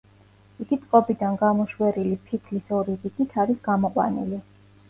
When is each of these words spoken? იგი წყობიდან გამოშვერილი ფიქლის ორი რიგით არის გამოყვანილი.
იგი 0.63 0.77
წყობიდან 0.85 1.35
გამოშვერილი 1.41 2.17
ფიქლის 2.31 2.73
ორი 2.81 2.97
რიგით 3.05 3.39
არის 3.45 3.63
გამოყვანილი. 3.71 4.43